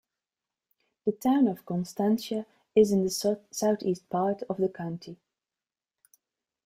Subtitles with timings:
[1.05, 5.19] The Town of Constantia is in the southeast part of the county.